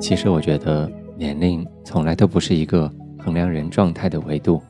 [0.00, 4.60] 其实我觉得年龄从来都不是一个衡量人状态的维度，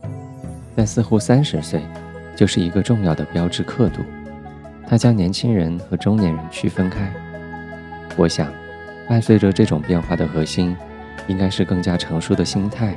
[0.77, 1.81] 但似乎三十岁
[2.37, 4.03] 就是一个重要的标志刻度，
[4.91, 7.09] 它将年轻人和中年人区分开。
[8.17, 8.53] 我想，
[9.09, 10.77] 伴随着这种变化的核心，
[11.29, 12.97] 应该是更加成熟的心态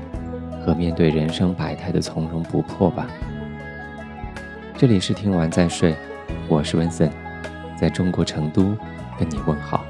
[0.66, 3.06] 和面对人生百态的从容不迫吧。
[4.76, 5.96] 这里是听完再睡，
[6.48, 7.12] 我是温森，
[7.80, 8.76] 在中国成都
[9.20, 9.86] 跟你问好，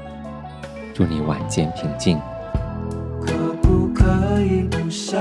[0.92, 2.20] 祝你晚间平静。
[3.22, 5.18] 可不可以不想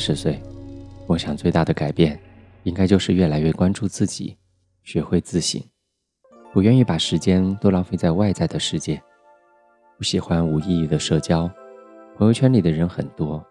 [0.00, 0.42] 十岁，
[1.06, 2.18] 我想最大的改变，
[2.62, 4.38] 应该就是越来越关注自己，
[4.82, 5.62] 学会自省，
[6.54, 9.00] 不愿意把时间都浪费在外在的世界，
[9.98, 11.48] 不喜欢无意义的社交，
[12.16, 13.44] 朋友圈里的人很多，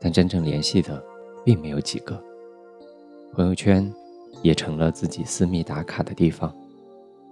[0.00, 1.02] 但真正联系的
[1.44, 2.20] 并没有几个。
[3.32, 3.88] 朋友圈
[4.42, 6.52] 也成了自己私密打卡的地方，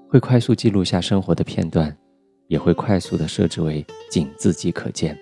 [0.08, 1.94] 会快速记录下生活的片段，
[2.46, 5.18] 也会快速的设置为仅自己可见。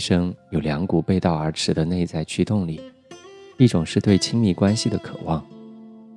[0.00, 2.80] 人生有两股背道而驰的内在驱动力，
[3.58, 5.44] 一种是对亲密关系的渴望，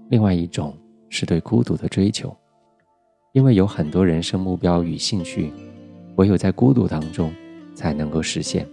[0.09, 0.73] 另外一种
[1.09, 2.33] 是对孤独的追求。
[3.33, 5.51] 因为有很多人生目标与兴趣，
[6.15, 7.29] 唯有在孤独当中，
[7.75, 8.65] 才能够实现。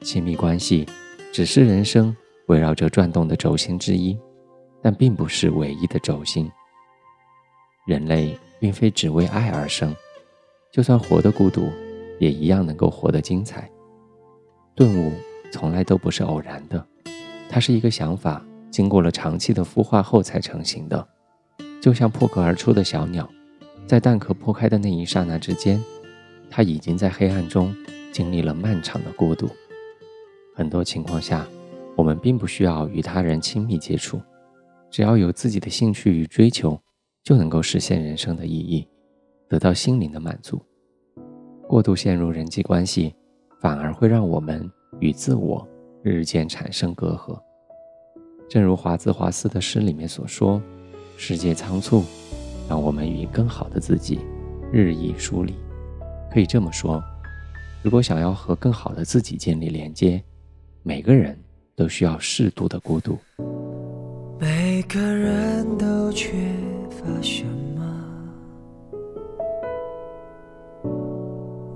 [0.00, 0.86] 亲密关系
[1.30, 2.16] 只是人生
[2.46, 4.18] 围绕着转动的轴心之一，
[4.80, 6.50] 但并不是唯一的轴心。
[7.86, 9.94] 人类并非只为爱而生，
[10.72, 11.68] 就算活得孤独，
[12.18, 13.70] 也一样能够活得精彩。
[14.78, 15.10] 顿悟
[15.50, 16.86] 从来都不是偶然的，
[17.50, 21.04] 它是一个想法经过了长期的孵化后才成型的，
[21.82, 23.28] 就像破壳而出的小鸟，
[23.88, 25.82] 在蛋壳破开的那一刹那之间，
[26.48, 27.74] 它已经在黑暗中
[28.12, 29.50] 经历了漫长的孤独。
[30.54, 31.44] 很多情况下，
[31.96, 34.22] 我们并不需要与他人亲密接触，
[34.92, 36.80] 只要有自己的兴趣与追求。
[37.24, 38.88] 就能够实现人生的意义，
[39.48, 40.62] 得到心灵的满足。
[41.66, 43.14] 过度陷入人际关系，
[43.60, 44.70] 反而会让我们
[45.00, 45.66] 与自我
[46.02, 47.38] 日渐产生隔阂。
[48.48, 50.62] 正如华兹华斯的诗里面所说
[51.16, 52.04] ：“世界仓促，
[52.68, 54.20] 让我们与更好的自己
[54.72, 55.54] 日益疏离。”
[56.32, 57.02] 可以这么说，
[57.82, 60.22] 如果想要和更好的自己建立连接，
[60.82, 61.38] 每个人
[61.76, 63.18] 都需要适度的孤独。
[64.38, 66.32] 每个人都缺。
[66.90, 67.44] 乏什
[67.76, 67.80] 么？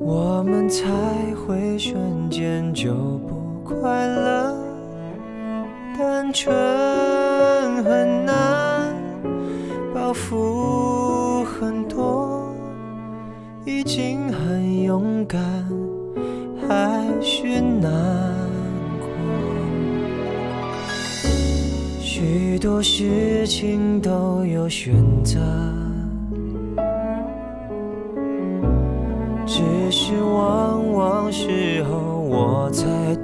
[0.01, 2.95] 我们才会瞬间就
[3.27, 3.35] 不
[3.65, 4.57] 快乐？
[5.99, 6.55] 单纯
[7.83, 8.95] 很难，
[9.93, 12.55] 包袱很多，
[13.65, 15.41] 已经很勇敢，
[16.69, 17.91] 还是难
[19.01, 19.09] 过。
[22.01, 25.41] 许多事情都有选择，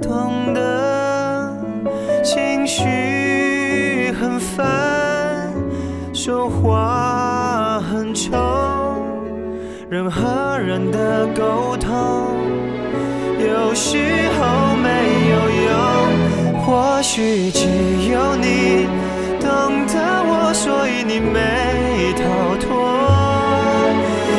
[0.01, 1.57] 懂得，
[2.23, 5.51] 情绪很烦，
[6.13, 8.31] 说话很冲，
[9.89, 11.91] 人和人的沟通
[13.39, 13.97] 有时
[14.39, 14.89] 候没
[15.29, 15.35] 有
[15.67, 15.71] 用，
[16.65, 17.67] 或许只
[18.11, 18.87] 有你。
[19.39, 19.93] 懂得
[20.25, 22.67] 我，所以你没逃脱。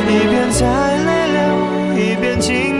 [0.09, 0.61] 一边在
[1.07, 1.41] 泪流，
[1.97, 2.80] 一边紧，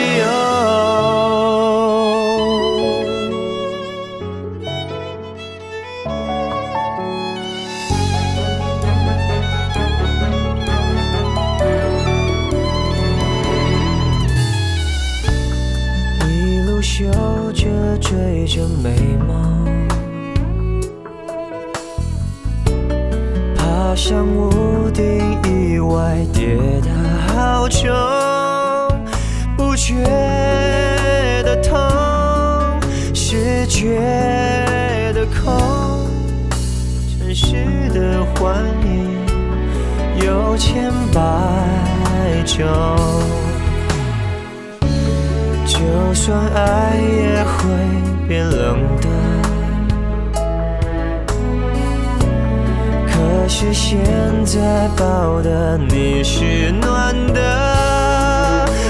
[56.51, 57.39] 是暖的，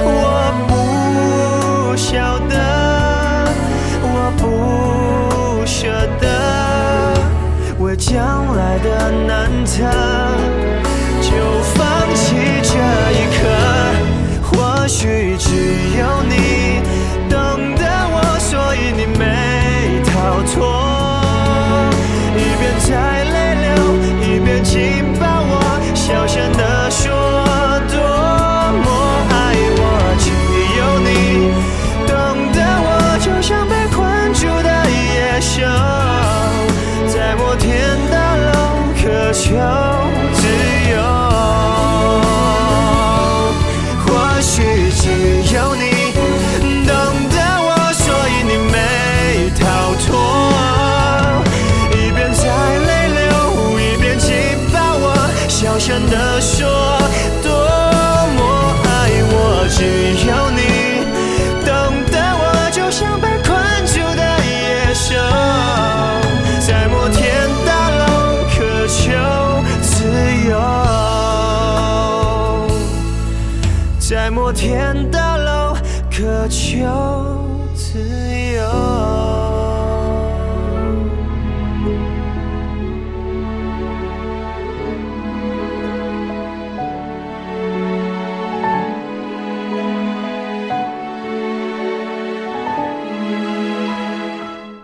[0.04, 0.10] 我
[0.68, 2.56] 不晓得，
[4.02, 5.88] 我不舍
[6.20, 6.26] 得，
[7.78, 9.86] 为将来的难测，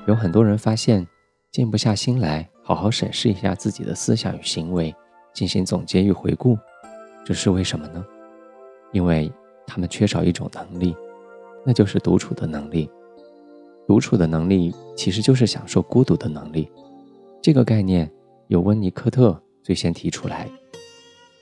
[0.07, 1.05] 有很多人发现
[1.51, 4.95] 静不下心来，好好审视一下自己的思想与行为，
[5.33, 6.57] 进行总结与回顾，
[7.25, 8.05] 这是为什么呢？
[8.93, 9.29] 因为
[9.65, 10.95] 他们缺少一种能力，
[11.65, 12.89] 那就是独处的能力。
[13.85, 16.71] 独处的能力其实就是享受孤独的能力。
[17.41, 18.09] 这个概念
[18.47, 20.47] 由温尼科特最先提出来。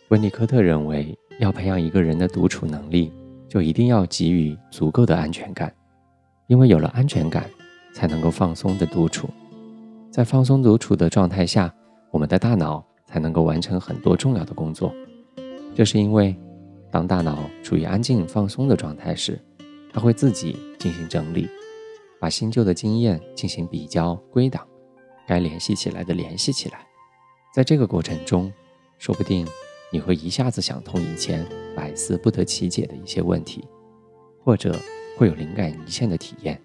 [0.10, 3.14] 温尼科特认为，要培养一个人的独处能力，
[3.48, 5.72] 就一定要给予足够的安全感，
[6.48, 7.48] 因为有了安全感。
[7.96, 9.30] 才能够放松的独处，
[10.12, 11.74] 在放松独处的状态下，
[12.12, 14.94] 我们的大脑才能够完成很多重要的工作。
[15.74, 16.36] 这是因为，
[16.92, 19.40] 当大脑处于安静放松的状态时，
[19.94, 21.48] 它会自己进行整理，
[22.20, 24.68] 把新旧的经验进行比较归档，
[25.25, 26.86] 该联系起来的联系起来。
[27.54, 28.52] 在这个过程中，
[28.98, 29.48] 说不定
[29.90, 33.64] 你会一下子想通以前百思不得其解的一些问题，
[34.44, 34.75] 或者
[35.18, 36.62] 会有灵感一现的体验。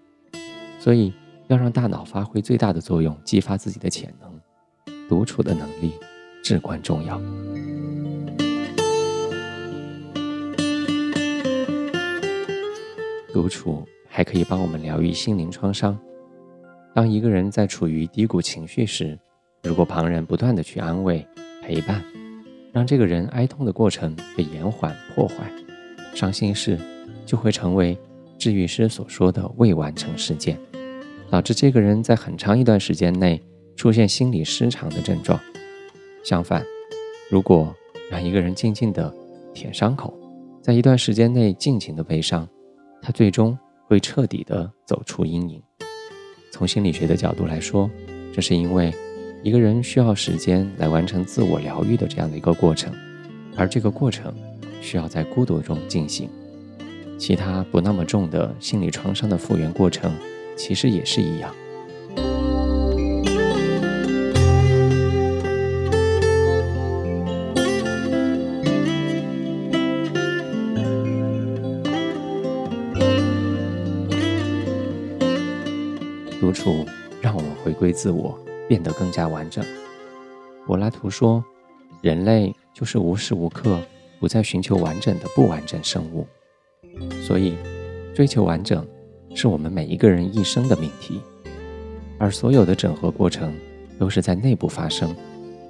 [0.80, 1.12] 所以。
[1.50, 4.40] 要让大脑发挥最大的作用，激发自己的潜能，
[5.08, 5.94] 独处的能力
[6.44, 7.20] 至关重要。
[13.32, 15.98] 独处还可以帮我们疗愈心灵创伤。
[16.94, 19.18] 当一个人在处于低谷情绪时，
[19.64, 21.26] 如果旁人不断的去安慰、
[21.64, 22.00] 陪伴，
[22.70, 25.50] 让这个人哀痛的过程被延缓、破坏，
[26.14, 26.78] 伤心事
[27.26, 27.98] 就会成为
[28.40, 30.58] 治愈师所说的未完成事件。
[31.30, 33.40] 导致这个人在很长一段时间内
[33.76, 35.38] 出现心理失常的症状。
[36.24, 36.64] 相反，
[37.30, 37.72] 如果
[38.10, 39.14] 让一个人静静的
[39.54, 40.12] 舔伤口，
[40.60, 42.48] 在一段时间内尽情的悲伤，
[43.00, 43.56] 他最终
[43.86, 45.62] 会彻底的走出阴影。
[46.50, 47.88] 从心理学的角度来说，
[48.32, 48.92] 这是因为
[49.44, 52.92] 一个人需要时间来完成自我疗愈的这样的一个过程，
[53.56, 54.34] 而这个过程
[54.82, 56.28] 需要在孤独中进行。
[57.20, 60.10] 其他不那么重的心理创伤的复原过程。
[60.56, 61.54] 其实也是一样。
[76.40, 76.86] 独处
[77.20, 79.62] 让我们回归自我，变得更加完整。
[80.66, 81.44] 柏拉图说
[82.00, 83.78] ：“人类就是无时无刻
[84.18, 86.26] 不在寻求完整的不完整生物。”
[87.22, 87.54] 所以，
[88.14, 88.86] 追求完整。
[89.32, 91.20] 是我们每一个人一生的命题，
[92.18, 93.54] 而所有的整合过程
[93.96, 95.14] 都是在内部发生，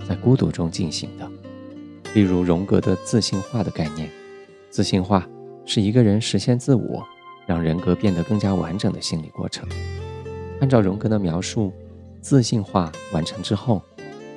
[0.08, 1.30] 在孤独中进行的。
[2.14, 4.08] 例如荣格的自信化的概念，
[4.70, 5.28] 自信化
[5.66, 7.06] 是一个人实现自我，
[7.46, 9.68] 让人格变得更加完整的心理过程。
[10.60, 11.70] 按照荣格的描述，
[12.22, 13.82] 自信化完成之后，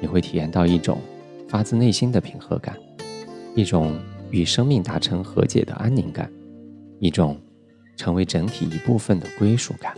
[0.02, 1.00] 你会体验到一种
[1.48, 2.76] 发自内心的平和感，
[3.56, 3.98] 一种
[4.32, 6.30] 与生命达成和解的安宁感，
[7.04, 7.40] 一种。
[7.96, 9.94] 成为整体一部分的归属感，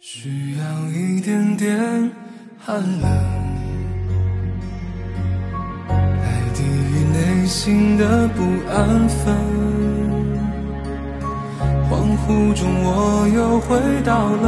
[0.00, 2.10] 需要一点点
[2.58, 3.02] 寒冷，
[5.88, 9.36] 来抵御内心的不安分。
[11.88, 14.46] 恍惚中，我又回到了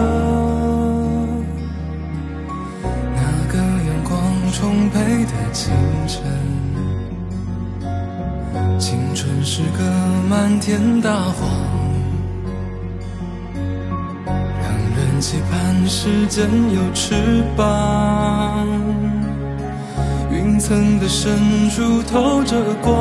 [3.14, 4.10] 那个阳光
[4.52, 5.72] 充沛的清
[6.08, 6.51] 晨。
[8.82, 9.84] 青春是个
[10.28, 11.48] 漫天大谎，
[14.34, 18.66] 让人期盼时间有翅膀。
[20.32, 22.92] 云层的深处透着光，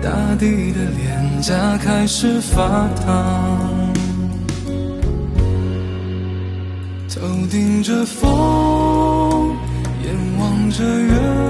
[0.00, 3.92] 大地的脸颊开始发烫。
[7.10, 7.20] 头
[7.50, 9.54] 顶着风，
[10.02, 11.49] 眼望着月。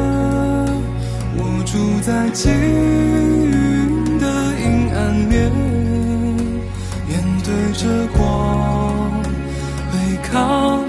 [1.72, 4.26] 住在积云的
[4.58, 5.52] 阴暗面，
[7.06, 9.22] 面对着光，
[9.92, 9.94] 背
[10.32, 10.79] 靠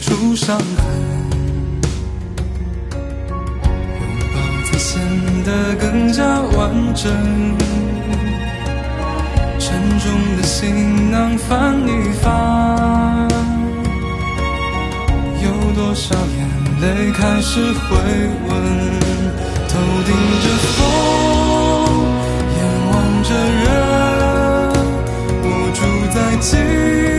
[0.00, 0.62] 出伤痕，
[2.90, 4.00] 拥
[4.32, 5.00] 抱才显
[5.44, 7.12] 得更加完整。
[9.58, 11.90] 沉重的行囊翻一
[12.22, 13.28] 翻，
[15.42, 16.46] 有多少眼
[16.80, 17.96] 泪开始回
[18.46, 18.50] 温？
[19.68, 19.74] 头
[20.06, 20.78] 顶着风，
[22.56, 23.28] 眼望着
[23.64, 23.68] 人，
[25.42, 25.78] 我住
[26.14, 26.16] 在。
[26.40, 27.17] 静。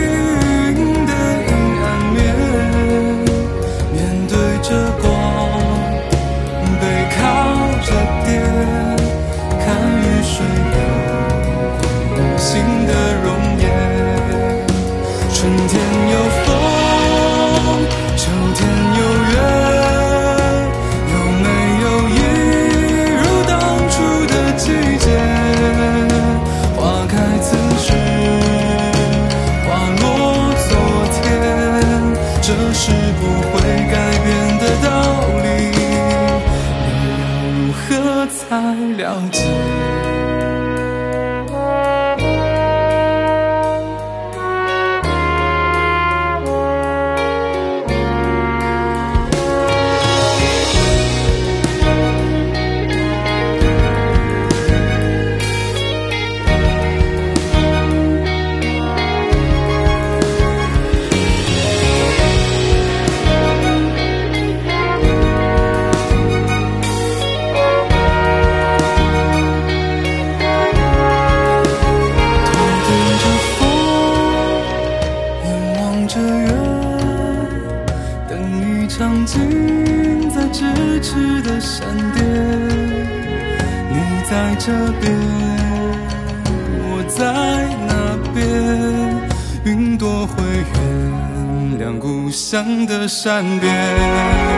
[92.49, 94.48] 故乡的山边，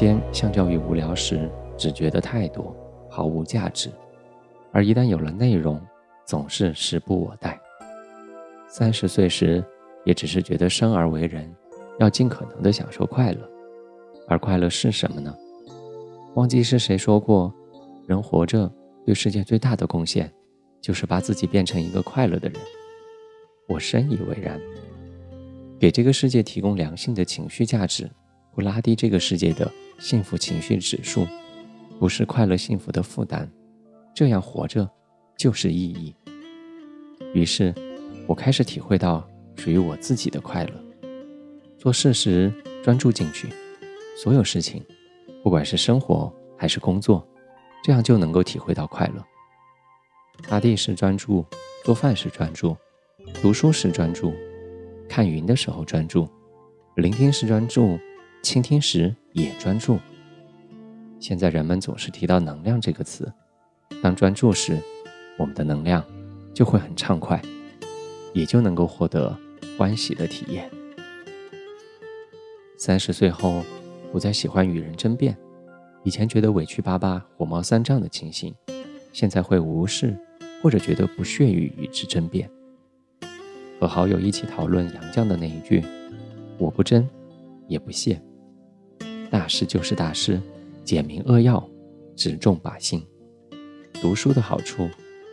[0.00, 2.74] 间相较于无聊时，只觉得太多，
[3.10, 3.90] 毫无价值；
[4.72, 5.78] 而一旦有了内容，
[6.24, 7.60] 总是时不我待。
[8.66, 9.62] 三十岁时，
[10.06, 11.54] 也只是觉得生而为人，
[11.98, 13.46] 要尽可能的享受快乐。
[14.26, 15.36] 而快乐是什么呢？
[16.34, 17.52] 忘记是谁说过，
[18.06, 18.72] 人活着
[19.04, 20.32] 对世界最大的贡献，
[20.80, 22.58] 就是把自己变成一个快乐的人。
[23.68, 24.58] 我深以为然。
[25.78, 28.10] 给这个世界提供良性的情绪价值。
[28.54, 31.26] 不拉低这个世界的幸福情绪指数，
[31.98, 33.48] 不是快乐幸福的负担，
[34.14, 34.88] 这样活着
[35.36, 36.14] 就是意义。
[37.32, 37.72] 于是，
[38.26, 40.72] 我开始体会到属于我自己的快乐。
[41.78, 43.48] 做事时专注进去，
[44.16, 44.84] 所有事情，
[45.42, 47.26] 不管是生活还是工作，
[47.84, 49.24] 这样就能够体会到快乐。
[50.42, 51.44] 擦地时专注，
[51.84, 52.76] 做饭时专注，
[53.40, 54.34] 读书时专注，
[55.08, 56.28] 看云的时候专注，
[56.96, 57.98] 聆听时专注。
[58.42, 59.98] 倾听时也专注。
[61.18, 63.30] 现在人们总是提到“能量”这个词，
[64.02, 64.78] 当专注时，
[65.36, 66.02] 我们的能量
[66.54, 67.40] 就会很畅快，
[68.32, 69.36] 也就能够获得
[69.76, 70.70] 欢喜的体验。
[72.78, 73.62] 三十岁后，
[74.10, 75.36] 不再喜欢与人争辩，
[76.02, 78.54] 以前觉得委屈巴巴、火冒三丈的情形，
[79.12, 80.16] 现在会无视
[80.62, 82.50] 或者觉得不屑于与之争辩。
[83.78, 85.84] 和好友一起讨论杨绛的那一句
[86.56, 87.06] ：“我不争，
[87.68, 88.18] 也不屑。”
[89.30, 90.40] 大师就是大师，
[90.84, 91.64] 简明扼要，
[92.16, 93.00] 只重靶心。
[94.02, 94.88] 读书的好处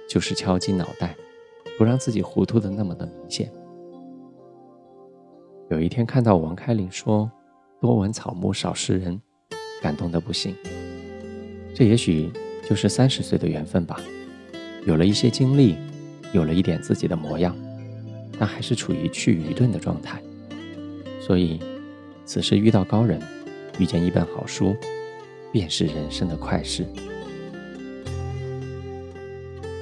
[0.07, 1.15] 就是敲击脑袋，
[1.77, 3.51] 不让自己糊涂的那么的明显。
[5.71, 7.29] 有一天看到王开林说
[7.81, 9.19] “多闻草木，少识人”，
[9.81, 10.55] 感动的不行。
[11.73, 12.31] 这也许
[12.69, 13.99] 就是三十岁的缘分吧。
[14.85, 15.75] 有了一些经历，
[16.33, 17.55] 有了一点自己的模样，
[18.37, 20.21] 但还是处于去愚钝的状态。
[21.19, 21.59] 所以，
[22.25, 23.19] 此时遇到高人。
[23.79, 24.75] 遇见一本好书，
[25.51, 26.85] 便是人生的快事。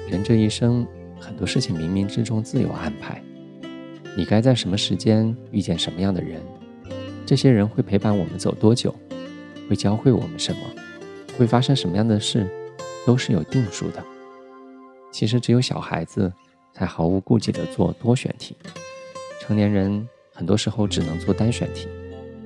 [0.08, 0.86] 人这一生，
[1.18, 3.22] 很多事情冥冥之中自有安排。
[4.16, 6.40] 你该在什么时间遇见什么样的人？
[7.26, 8.94] 这些人会陪伴我们走多久？
[9.68, 10.60] 会教会我们什么？
[11.36, 12.46] 会发生什么样的事？
[13.04, 14.02] 都是有定数的。
[15.12, 16.32] 其实，只有小孩子
[16.72, 18.56] 才毫无顾忌地做多选题，
[19.40, 21.88] 成年人很多时候只能做单选题，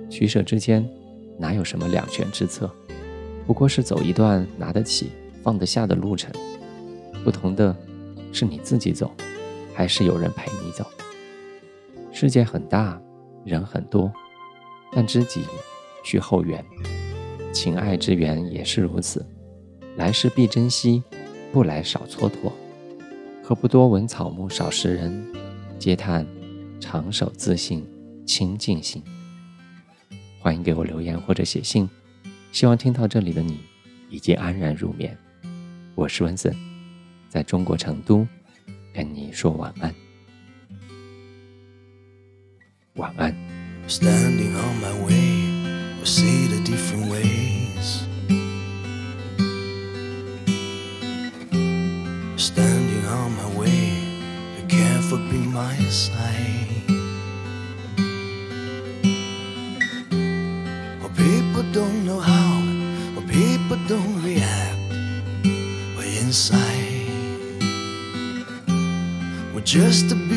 [0.09, 0.89] 取舍之间。
[1.41, 2.71] 哪有什么两全之策？
[3.47, 5.11] 不过是走一段拿得起、
[5.43, 6.31] 放得下的路程。
[7.25, 7.75] 不同的
[8.31, 9.11] 是你自己走，
[9.75, 10.85] 还是有人陪你走。
[12.13, 13.01] 世界很大，
[13.45, 14.13] 人很多，
[14.93, 15.43] 但知己
[16.05, 16.63] 需后缘，
[17.53, 19.25] 情爱之缘也是如此。
[19.97, 21.03] 来时必珍惜，
[21.53, 22.53] 不来少蹉跎。
[23.43, 25.27] 何不多闻草木，少识人？
[25.79, 26.27] 嗟叹
[26.79, 27.87] 长守自信，
[28.27, 29.03] 清净心。
[30.43, 31.87] 欢迎给我留言或者写信，
[32.51, 33.61] 希望听到这里的你
[34.09, 35.15] 已经安然入眠。
[35.95, 36.57] 我是文森，
[37.29, 38.27] 在中国成都
[38.95, 39.95] 跟你说晚安，
[42.95, 43.37] 晚安。
[43.87, 45.51] Standing on my way,
[54.57, 55.01] be careful.
[55.11, 57.00] careful be my side.
[66.31, 67.09] inside.
[69.53, 70.30] We're just about